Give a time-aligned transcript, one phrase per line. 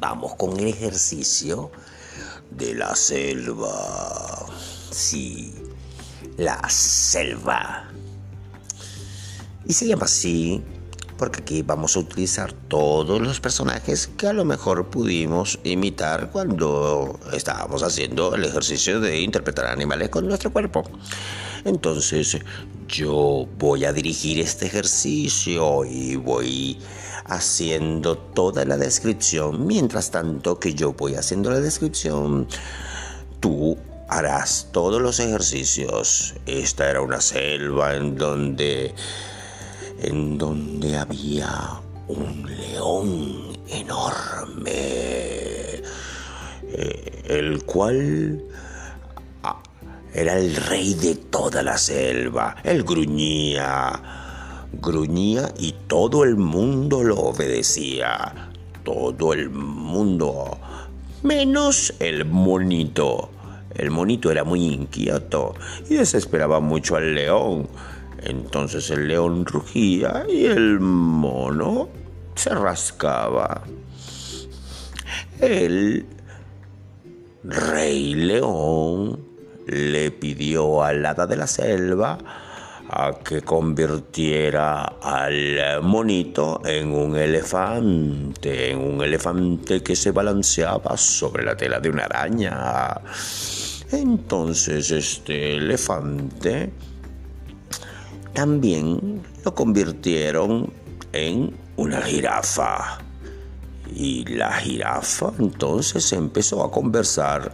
[0.00, 1.70] vamos con el ejercicio
[2.50, 4.46] de la selva.
[4.90, 5.54] Sí,
[6.36, 7.90] la selva.
[9.64, 10.62] Y se llama así
[11.18, 17.18] porque aquí vamos a utilizar todos los personajes que a lo mejor pudimos imitar cuando
[17.32, 20.84] estábamos haciendo el ejercicio de interpretar animales con nuestro cuerpo.
[21.66, 22.38] Entonces
[22.86, 26.78] yo voy a dirigir este ejercicio y voy
[27.24, 29.66] haciendo toda la descripción.
[29.66, 32.46] Mientras tanto que yo voy haciendo la descripción,
[33.40, 33.76] tú
[34.08, 36.34] harás todos los ejercicios.
[36.46, 38.94] Esta era una selva en donde
[40.02, 44.70] en donde había un león enorme,
[46.62, 48.44] eh, el cual
[50.16, 52.56] era el rey de toda la selva.
[52.64, 54.00] Él gruñía,
[54.72, 58.50] gruñía y todo el mundo lo obedecía.
[58.82, 60.56] Todo el mundo,
[61.22, 63.28] menos el monito.
[63.74, 65.54] El monito era muy inquieto
[65.90, 67.68] y desesperaba mucho al león.
[68.22, 71.90] Entonces el león rugía y el mono
[72.34, 73.64] se rascaba.
[75.40, 76.06] El
[77.44, 79.35] rey león
[79.66, 82.18] le pidió al hada de la selva
[82.88, 91.44] a que convirtiera al monito en un elefante, en un elefante que se balanceaba sobre
[91.44, 93.00] la tela de una araña.
[93.90, 96.72] Entonces este elefante
[98.32, 100.72] también lo convirtieron
[101.12, 102.98] en una jirafa.
[103.94, 107.52] Y la jirafa entonces empezó a conversar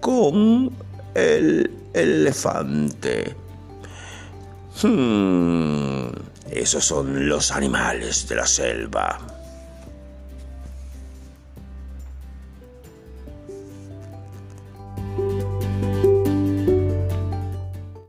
[0.00, 0.72] con
[1.14, 3.36] el elefante.
[4.82, 6.08] Hmm,
[6.50, 9.33] esos son los animales de la selva.